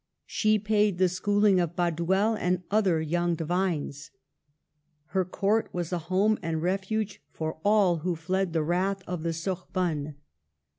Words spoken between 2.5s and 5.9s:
other young divines. Her court